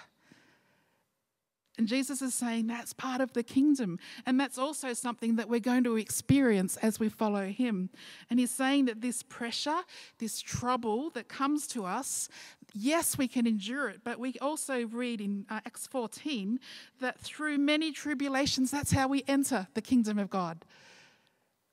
[1.77, 3.97] And Jesus is saying that's part of the kingdom.
[4.27, 7.89] And that's also something that we're going to experience as we follow him.
[8.29, 9.81] And he's saying that this pressure,
[10.19, 12.29] this trouble that comes to us,
[12.73, 16.59] yes, we can endure it, but we also read in uh, Acts 14
[16.99, 20.63] that through many tribulations, that's how we enter the kingdom of God.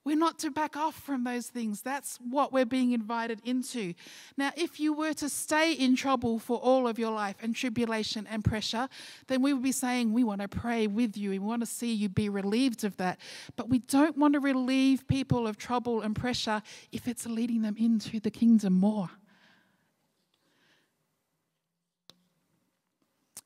[0.02, 1.82] We're not to back off from those things.
[1.82, 3.92] That's what we're being invited into.
[4.34, 8.26] Now, if you were to stay in trouble for all of your life and tribulation
[8.26, 8.88] and pressure,
[9.26, 11.30] then we would be saying, We want to pray with you.
[11.30, 13.20] We want to see you be relieved of that.
[13.56, 17.76] But we don't want to relieve people of trouble and pressure if it's leading them
[17.78, 19.10] into the kingdom more.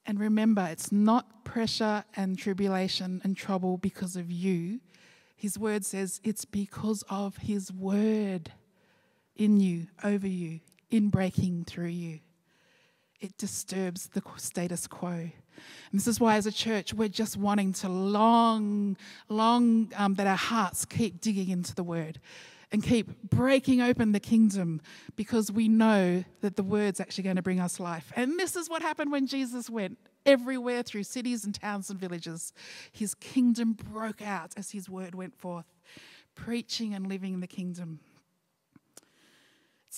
[0.06, 4.80] And remember, it's not pressure and tribulation and trouble because of you.
[5.36, 8.52] His word says it's because of His word
[9.36, 12.20] in you, over you, in breaking through you.
[13.20, 15.10] It disturbs the status quo.
[15.10, 15.32] And
[15.92, 18.96] this is why, as a church, we're just wanting to long,
[19.28, 22.20] long um, that our hearts keep digging into the word
[22.74, 24.80] and keep breaking open the kingdom
[25.14, 28.12] because we know that the word's actually going to bring us life.
[28.16, 32.52] And this is what happened when Jesus went everywhere through cities and towns and villages.
[32.90, 35.66] His kingdom broke out as his word went forth,
[36.34, 38.00] preaching and living the kingdom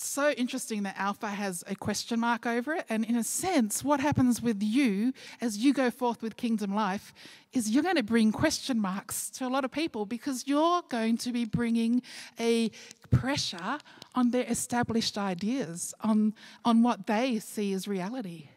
[0.03, 2.85] so interesting that Alpha has a question mark over it.
[2.89, 7.13] And in a sense, what happens with you as you go forth with kingdom life
[7.53, 11.17] is you're going to bring question marks to a lot of people because you're going
[11.17, 12.01] to be bringing
[12.39, 12.69] a
[13.09, 13.79] pressure
[14.13, 16.33] on their established ideas, on,
[16.63, 18.49] on what they see as reality.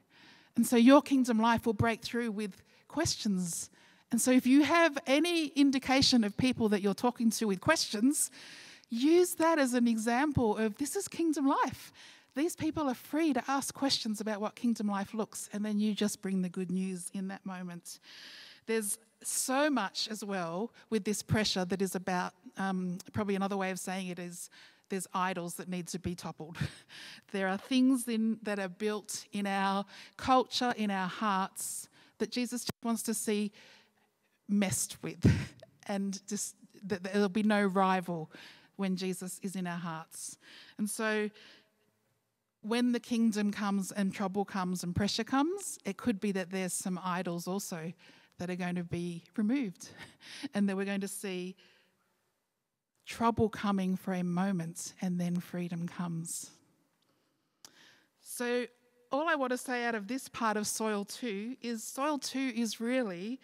[0.57, 3.71] And so your kingdom life will break through with questions.
[4.11, 8.31] And so if you have any indication of people that you're talking to with questions,
[8.91, 11.93] use that as an example of this is kingdom life.
[12.37, 15.95] These people are free to ask questions about what kingdom life looks, and then you
[15.95, 17.99] just bring the good news in that moment.
[18.67, 23.71] There's so much as well with this pressure that is about, um, probably another way
[23.71, 24.49] of saying it is
[24.91, 26.57] there's idols that need to be toppled.
[27.33, 29.85] there are things in, that are built in our
[30.17, 33.53] culture, in our hearts, that Jesus just wants to see
[34.49, 35.31] messed with,
[35.87, 38.31] and just that there'll be no rival
[38.81, 40.39] when Jesus is in our hearts.
[40.79, 41.31] And so,
[42.63, 46.73] when the kingdom comes and trouble comes and pressure comes, it could be that there's
[46.73, 47.93] some idols also
[48.39, 49.91] that are going to be removed,
[50.55, 51.55] and that we're going to see
[53.07, 56.51] trouble coming for a moment and then freedom comes.
[58.23, 58.67] So,
[59.13, 62.53] all I want to say out of this part of soil two is soil two
[62.55, 63.41] is really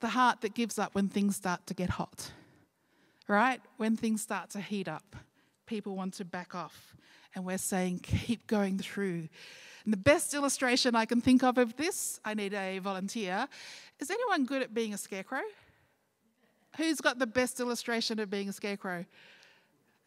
[0.00, 2.32] the heart that gives up when things start to get hot
[3.28, 3.60] right?
[3.76, 5.14] When things start to heat up,
[5.66, 6.96] people want to back off.
[7.34, 9.28] And we're saying, keep going through.
[9.84, 13.46] And the best illustration I can think of of this, I need a volunteer.
[14.00, 15.42] Is anyone good at being a scarecrow?
[16.76, 19.04] Who's got the best illustration of being a scarecrow?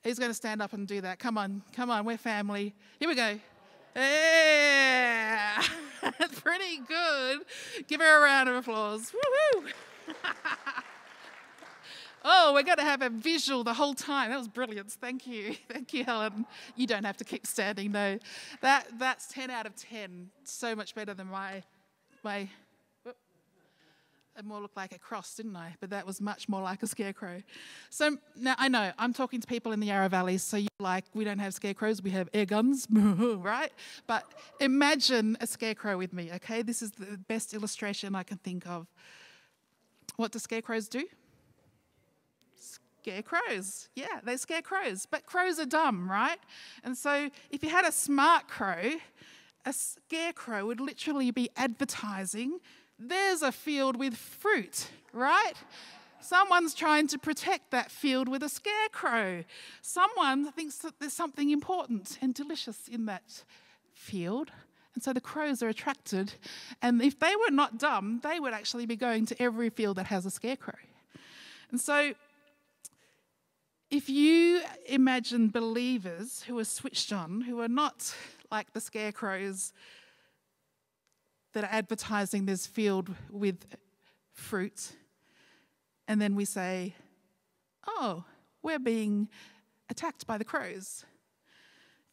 [0.03, 1.19] Who's going to stand up and do that?
[1.19, 2.73] Come on, come on, we're family.
[2.99, 3.39] Here we go.
[3.95, 5.61] Yeah,
[6.43, 7.39] pretty good.
[7.87, 9.11] Give her a round of applause.
[9.13, 9.67] Woo-hoo.
[12.23, 14.29] Oh, we're going to have a visual the whole time.
[14.29, 14.91] That was brilliant.
[14.91, 15.55] Thank you.
[15.69, 16.45] Thank you, Helen.
[16.75, 18.19] You don't have to keep standing, though.
[18.61, 20.29] That, that's 10 out of 10.
[20.43, 21.63] So much better than my,
[22.23, 22.47] my,
[24.37, 25.75] it more looked like a cross, didn't I?
[25.79, 27.41] But that was much more like a scarecrow.
[27.89, 31.05] So now I know I'm talking to people in the Yarra Valley, so you're like,
[31.13, 33.71] we don't have scarecrows, we have air guns, right?
[34.07, 34.25] But
[34.59, 36.61] imagine a scarecrow with me, okay?
[36.61, 38.87] This is the best illustration I can think of.
[40.15, 41.05] What do scarecrows do?
[43.01, 43.89] Scare crows.
[43.95, 45.07] Yeah, they scare crows.
[45.09, 46.39] But crows are dumb, right?
[46.83, 48.93] And so if you had a smart crow,
[49.65, 52.59] a scarecrow would literally be advertising
[53.01, 55.53] there's a field with fruit, right?
[56.19, 59.43] Someone's trying to protect that field with a scarecrow.
[59.81, 63.43] Someone thinks that there's something important and delicious in that
[63.95, 64.51] field.
[64.93, 66.33] And so the crows are attracted.
[66.81, 70.07] And if they were not dumb, they would actually be going to every field that
[70.07, 70.77] has a scarecrow.
[71.71, 72.13] And so
[73.91, 78.15] if you imagine believers who are switched on, who are not
[78.49, 79.73] like the scarecrows
[81.53, 83.75] that are advertising this field with
[84.33, 84.93] fruit,
[86.07, 86.95] and then we say,
[87.85, 88.23] oh,
[88.63, 89.27] we're being
[89.89, 91.05] attacked by the crows.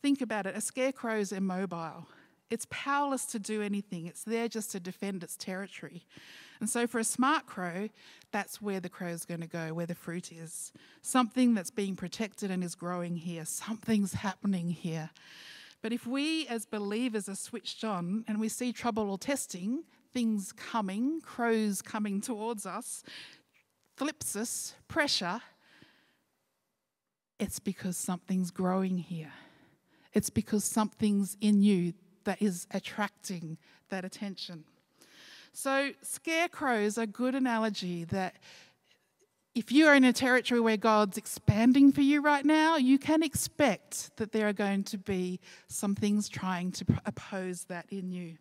[0.03, 2.09] Think about it a scarecrow is immobile.
[2.51, 6.07] It's powerless to do anything, it's there just to defend its territory.
[6.61, 7.89] And so, for a smart crow,
[8.33, 10.73] that's where the crow is going to go, where the fruit is.
[11.03, 15.11] Something that's being protected and is growing here, something's happening here.
[15.81, 20.53] But if we as believers are switched on and we see trouble or testing, things
[20.53, 23.05] coming, crows coming towards us,
[23.97, 25.41] thlipsis, pressure,
[27.39, 29.33] it's because something's growing here.
[30.13, 31.93] It's because something's in you
[32.25, 33.59] that is attracting
[33.91, 34.65] that attention.
[35.53, 38.37] So, scarecrows are a good analogy that
[39.55, 43.23] if you are in a territory where God's expanding for you right now, you can
[43.23, 48.37] expect that there are going to be some things trying to oppose that in you.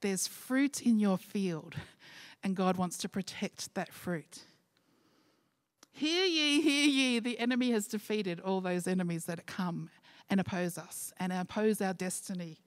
[0.00, 1.74] There's fruit in your field,
[2.42, 4.44] and God wants to protect that fruit.
[5.92, 9.90] Hear ye, hear ye, the enemy has defeated all those enemies that come
[10.30, 12.58] and oppose us and oppose our destiny.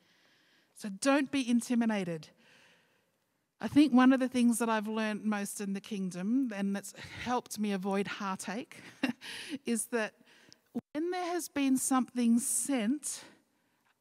[0.76, 2.28] So don't be intimidated.
[3.62, 6.94] I think one of the things that I've learned most in the kingdom, and that's
[7.24, 8.78] helped me avoid heartache,
[9.66, 10.14] is that
[10.92, 13.24] when there has been something sent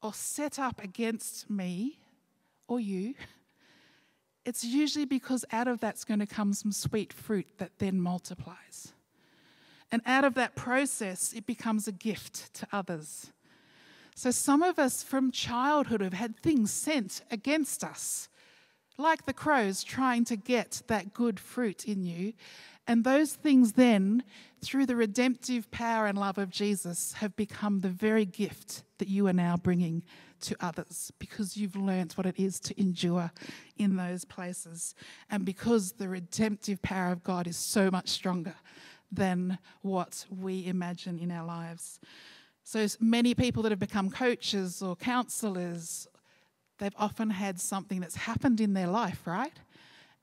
[0.02, 2.00] or set up against me
[2.66, 3.14] or you,
[4.44, 8.92] it's usually because out of that's going to come some sweet fruit that then multiplies.
[9.92, 13.30] And out of that process, it becomes a gift to others.
[14.16, 18.28] So, some of us from childhood have had things sent against us
[18.96, 22.32] like the crows trying to get that good fruit in you.
[22.86, 24.24] And those things then,
[24.62, 29.26] through the redemptive power and love of Jesus, have become the very gift that you
[29.26, 30.02] are now bringing
[30.40, 33.32] to others because you've learnt what it is to endure
[33.78, 34.94] in those places.
[35.30, 38.54] And because the redemptive power of God is so much stronger
[39.10, 42.00] than what we imagine in our lives.
[42.64, 46.06] So many people that have become coaches or counselors
[46.78, 49.52] they've often had something that's happened in their life, right?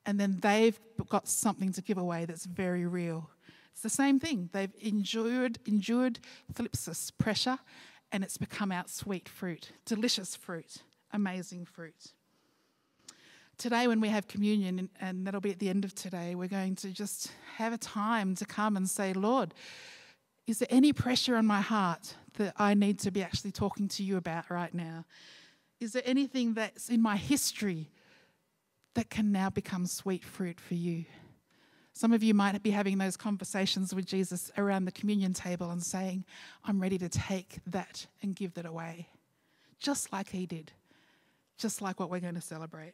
[0.04, 0.78] And then they've
[1.08, 3.30] got something to give away that's very real.
[3.72, 4.50] It's the same thing.
[4.52, 6.18] They've endured, endured
[6.52, 7.58] thlipsis, pressure,
[8.10, 10.78] and it's become out sweet fruit, delicious fruit,
[11.12, 12.12] amazing fruit.
[13.58, 16.74] Today, when we have communion, and that'll be at the end of today, we're going
[16.76, 19.54] to just have a time to come and say, Lord,
[20.46, 24.02] is there any pressure on my heart that I need to be actually talking to
[24.02, 25.04] you about right now?
[25.82, 27.90] Is there anything that's in my history
[28.94, 31.06] that can now become sweet fruit for you?
[31.92, 35.82] Some of you might be having those conversations with Jesus around the communion table and
[35.82, 36.24] saying,
[36.64, 39.08] I'm ready to take that and give that away,
[39.80, 40.70] just like he did,
[41.58, 42.92] just like what we're going to celebrate.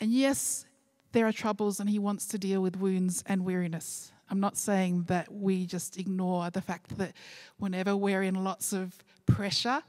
[0.00, 0.64] And yes,
[1.12, 4.12] there are troubles, and he wants to deal with wounds and weariness.
[4.30, 7.12] I'm not saying that we just ignore the fact that
[7.58, 8.96] whenever we're in lots of
[9.26, 9.82] pressure,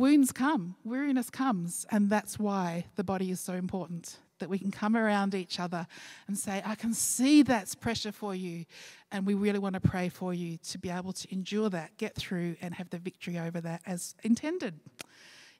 [0.00, 4.18] wounds come, weariness comes, and that's why the body is so important.
[4.38, 5.86] That we can come around each other
[6.26, 8.64] and say, I can see that's pressure for you.
[9.12, 12.14] And we really want to pray for you to be able to endure that, get
[12.14, 14.80] through, and have the victory over that as intended.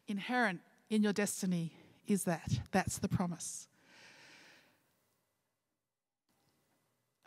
[0.08, 1.74] Inherent in your destiny
[2.06, 2.60] is that.
[2.72, 3.68] That's the promise.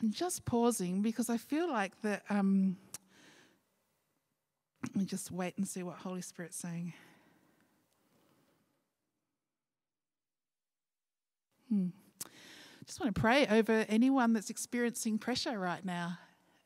[0.02, 2.24] I'm just pausing because I feel like that.
[2.32, 2.78] Um,
[4.96, 6.94] me just wait and see what Holy Spirit's saying.
[11.70, 11.88] Hmm.
[12.86, 16.20] Just want to pray over anyone that's experiencing pressure right now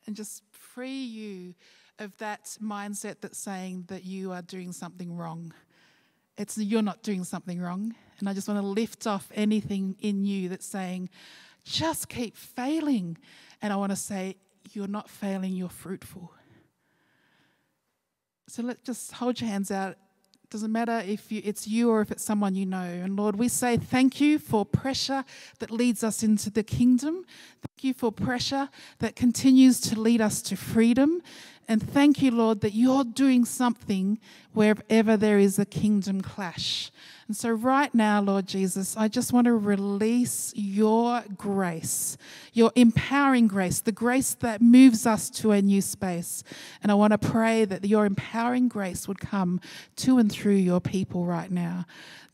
[0.06, 1.54] and just free you
[1.98, 5.52] of that mindset that's saying that you are doing something wrong.
[6.36, 7.94] It's you're not doing something wrong.
[8.18, 11.08] And I just want to lift off anything in you that's saying,
[11.64, 13.16] just keep failing.
[13.62, 14.36] And I want to say,
[14.72, 16.32] you're not failing, you're fruitful.
[18.48, 19.96] So let's just hold your hands out.
[20.48, 22.78] Doesn't matter if you, it's you or if it's someone you know.
[22.78, 25.26] And Lord, we say thank you for pressure
[25.58, 27.26] that leads us into the kingdom.
[27.60, 28.70] Thank you for pressure
[29.00, 31.20] that continues to lead us to freedom.
[31.68, 34.18] And thank you, Lord, that you're doing something
[34.58, 36.90] wherever there is a kingdom clash.
[37.28, 42.16] And so, right now, Lord Jesus, I just want to release your grace,
[42.52, 46.42] your empowering grace, the grace that moves us to a new space.
[46.82, 49.60] And I want to pray that your empowering grace would come
[49.96, 51.86] to and through your people right now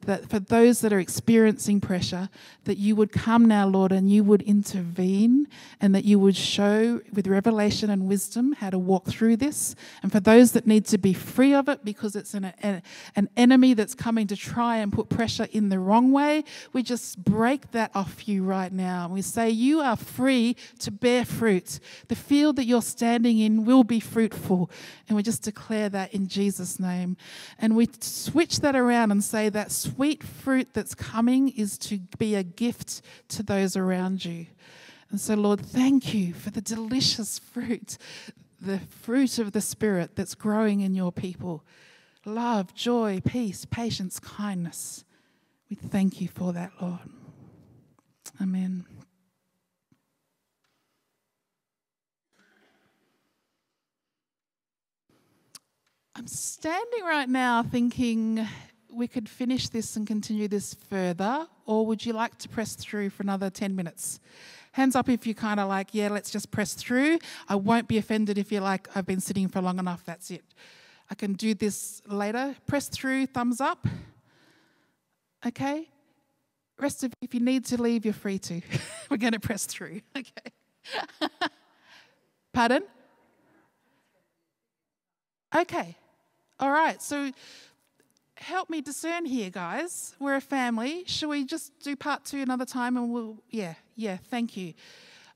[0.05, 2.29] that for those that are experiencing pressure,
[2.65, 5.49] that you would come now, Lord, and you would intervene
[5.81, 9.75] and that you would show with revelation and wisdom how to walk through this.
[10.03, 13.75] And for those that need to be free of it because it's an, an enemy
[13.75, 17.91] that's coming to try and put pressure in the wrong way, we just break that
[17.95, 19.09] off you right now.
[19.09, 21.81] We say, You are free to bear fruit.
[22.09, 24.71] The field that you're standing in will be fruitful.
[25.09, 27.17] And we just declare that in Jesus' name.
[27.59, 32.35] And we switch that around and say that sweet fruit that's coming is to be
[32.35, 34.47] a gift to those around you.
[35.11, 37.99] And so, Lord, thank you for the delicious fruit,
[38.61, 41.65] the fruit of the Spirit that's growing in your people
[42.27, 45.05] love, joy, peace, patience, kindness.
[45.69, 46.99] We thank you for that, Lord.
[48.41, 48.85] Amen.
[56.17, 58.47] I'm standing right now thinking
[58.93, 63.11] we could finish this and continue this further, or would you like to press through
[63.11, 64.21] for another 10 minutes?
[64.73, 67.19] Hands up if you're kind of like, yeah, let's just press through.
[67.49, 70.45] I won't be offended if you're like, I've been sitting for long enough, that's it.
[71.15, 72.57] I can do this later.
[72.67, 73.87] Press through, thumbs up.
[75.47, 75.89] Okay?
[76.77, 78.61] Rest of you, if you need to leave, you're free to.
[79.09, 80.01] We're going to press through.
[80.17, 80.51] Okay.
[82.53, 82.83] Pardon?
[85.55, 85.97] Okay.
[86.59, 87.01] All right.
[87.01, 87.31] So
[88.37, 90.17] help me discern here, guys.
[90.19, 91.05] We're a family.
[91.07, 94.75] Shall we just do part two another time and we'll yeah, yeah, thank you.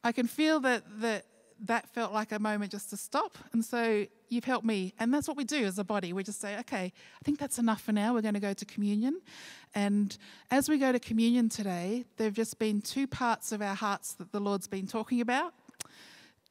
[0.02, 1.24] I can feel that that
[1.64, 3.36] that felt like a moment just to stop.
[3.52, 4.94] And so you've helped me.
[4.98, 6.12] And that's what we do as a body.
[6.12, 8.14] We just say, okay, I think that's enough for now.
[8.14, 9.20] We're going to go to communion.
[9.74, 10.16] And
[10.50, 14.14] as we go to communion today, there have just been two parts of our hearts
[14.14, 15.54] that the Lord's been talking about.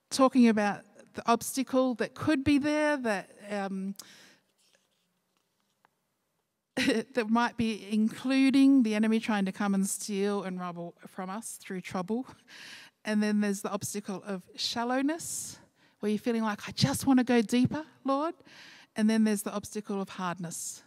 [0.09, 0.81] Talking about
[1.13, 3.29] the obstacle that could be there, that.
[3.49, 3.95] Um,
[7.15, 11.57] that might be including the enemy trying to come and steal and rob from us
[11.59, 12.27] through trouble.
[13.07, 15.57] And then there's the obstacle of shallowness,
[16.01, 18.35] where you're feeling like, I just want to go deeper, Lord.
[18.97, 20.83] And then there's the obstacle of hardness.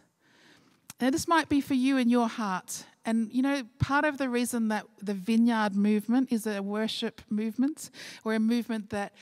[0.99, 2.85] And this might be for you in your heart.
[3.05, 7.89] And you know, part of the reason that the vineyard movement is a worship movement,
[8.23, 9.13] or a movement that,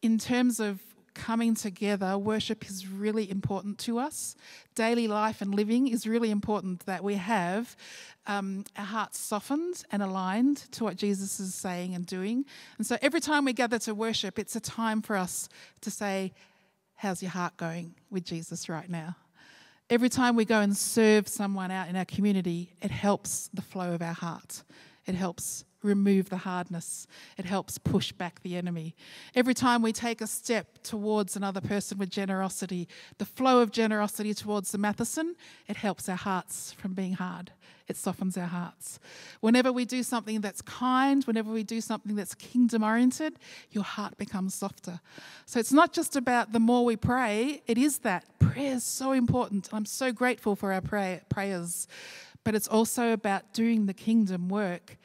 [0.00, 0.80] in terms of
[1.18, 4.36] coming together, worship is really important to us.
[4.74, 7.76] Daily life and living is really important that we have
[8.26, 12.44] um, our hearts softened and aligned to what Jesus is saying and doing.
[12.76, 15.48] And so every time we gather to worship, it's a time for us
[15.80, 16.32] to say,
[16.96, 19.14] How's your heart going with Jesus right now?
[19.88, 23.92] Every time we go and serve someone out in our community, it helps the flow
[23.92, 24.64] of our heart.
[25.06, 27.06] It helps remove the hardness.
[27.36, 28.94] It helps push back the enemy.
[29.34, 34.34] Every time we take a step towards another person with generosity, the flow of generosity
[34.34, 35.36] towards the Matheson,
[35.68, 37.52] it helps our hearts from being hard.
[37.86, 39.00] It softens our hearts.
[39.40, 43.38] Whenever we do something that's kind, whenever we do something that's kingdom oriented,
[43.70, 45.00] your heart becomes softer.
[45.46, 48.26] So it's not just about the more we pray, it is that.
[48.38, 49.70] Prayer is so important.
[49.72, 51.88] I'm so grateful for our pray- prayers.
[52.44, 54.98] But it's also about doing the kingdom work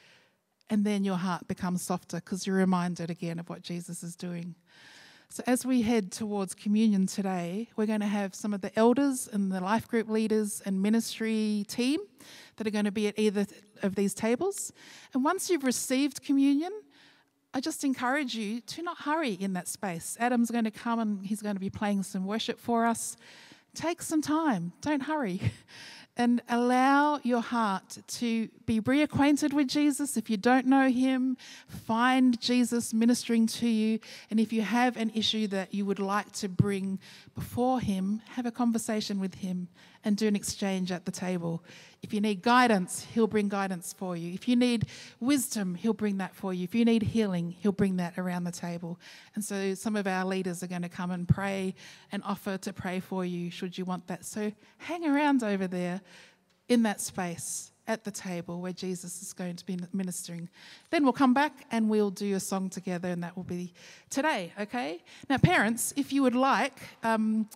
[0.73, 4.55] and then your heart becomes softer because you're reminded again of what Jesus is doing.
[5.29, 9.29] So, as we head towards communion today, we're going to have some of the elders
[9.31, 11.99] and the life group leaders and ministry team
[12.55, 13.45] that are going to be at either
[13.83, 14.73] of these tables.
[15.13, 16.71] And once you've received communion,
[17.53, 20.17] I just encourage you to not hurry in that space.
[20.19, 23.15] Adam's going to come and he's going to be playing some worship for us.
[23.75, 25.39] Take some time, don't hurry.
[26.15, 30.15] and allow your heart to be reacquainted with Jesus.
[30.15, 31.37] If you don't know him,
[31.67, 33.99] find Jesus ministering to you.
[34.29, 36.99] And if you have an issue that you would like to bring
[37.33, 39.69] before him, have a conversation with him
[40.05, 41.63] and do an exchange at the table.
[42.01, 44.33] If you need guidance, he'll bring guidance for you.
[44.33, 44.87] If you need
[45.19, 46.65] wisdom, he'll bring that for you.
[46.65, 48.99] If you need healing, he'll bring that around the table.
[49.35, 51.75] And so some of our leaders are going to come and pray
[52.11, 54.25] and offer to pray for you should you want that.
[54.25, 56.01] So hang around over there
[56.67, 60.49] in that space at the table where Jesus is going to be ministering.
[60.89, 63.73] Then we'll come back and we'll do a song together, and that will be
[64.09, 65.03] today, okay?
[65.29, 67.49] Now, parents, if you would like, um,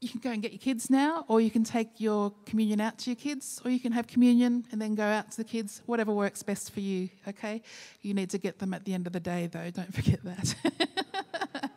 [0.00, 2.96] you can go and get your kids now, or you can take your communion out
[2.98, 5.82] to your kids, or you can have communion and then go out to the kids,
[5.84, 7.60] whatever works best for you, okay?
[8.00, 10.54] You need to get them at the end of the day, though, don't forget that.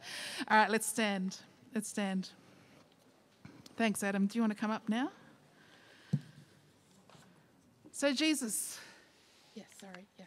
[0.48, 1.38] All right, let's stand.
[1.76, 2.30] Let's stand.
[3.76, 4.28] Thanks, Adam.
[4.28, 5.10] Do you want to come up now?
[7.92, 8.80] So, Jesus,
[9.54, 10.26] yes, yeah, sorry, yeah.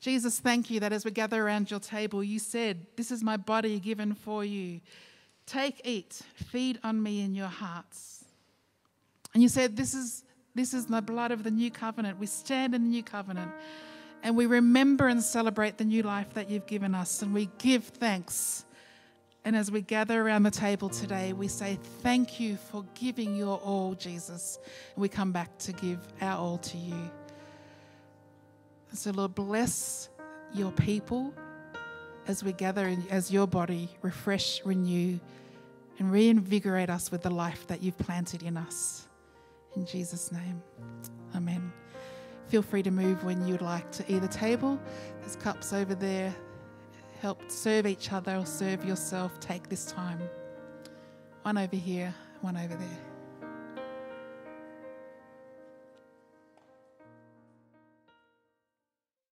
[0.00, 3.36] Jesus, thank you that as we gather around your table, you said, This is my
[3.36, 4.80] body given for you.
[5.50, 8.24] Take, eat, feed on me in your hearts.
[9.34, 10.22] And you said, This is,
[10.54, 12.20] this is the blood of the new covenant.
[12.20, 13.50] We stand in the new covenant
[14.22, 17.82] and we remember and celebrate the new life that you've given us and we give
[17.82, 18.64] thanks.
[19.44, 23.58] And as we gather around the table today, we say, Thank you for giving your
[23.58, 24.56] all, Jesus.
[24.94, 27.10] And we come back to give our all to you.
[28.92, 30.10] So, Lord, bless
[30.54, 31.34] your people
[32.28, 35.18] as we gather as your body, refresh, renew
[36.00, 39.06] and reinvigorate us with the life that you've planted in us.
[39.76, 40.60] In Jesus' name,
[41.36, 41.72] amen.
[42.48, 44.80] Feel free to move when you'd like to either table.
[45.20, 46.34] There's cups over there.
[47.20, 49.38] Help serve each other or serve yourself.
[49.38, 50.20] Take this time.
[51.42, 53.09] One over here, one over there.